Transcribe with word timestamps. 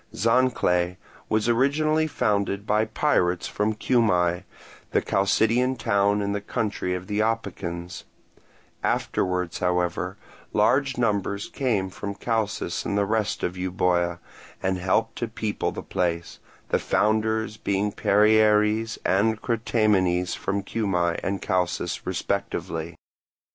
Zancle 0.15 0.97
was 1.29 1.47
originally 1.47 2.07
founded 2.07 2.65
by 2.65 2.85
pirates 2.85 3.47
from 3.47 3.75
Cuma, 3.75 4.45
the 4.93 4.99
Chalcidian 5.03 5.75
town 5.77 6.23
in 6.23 6.31
the 6.31 6.41
country 6.41 6.95
of 6.95 7.05
the 7.05 7.19
Opicans: 7.21 8.03
afterwards, 8.81 9.59
however, 9.59 10.17
large 10.53 10.97
numbers 10.97 11.49
came 11.49 11.91
from 11.91 12.15
Chalcis 12.15 12.83
and 12.83 12.97
the 12.97 13.05
rest 13.05 13.43
of 13.43 13.55
Euboea, 13.55 14.17
and 14.63 14.79
helped 14.79 15.17
to 15.17 15.27
people 15.27 15.71
the 15.71 15.83
place; 15.83 16.39
the 16.69 16.79
founders 16.79 17.57
being 17.57 17.91
Perieres 17.91 18.97
and 19.05 19.39
Crataemenes 19.39 20.33
from 20.35 20.63
Cuma 20.63 21.15
and 21.23 21.43
Chalcis 21.43 22.07
respectively. 22.07 22.95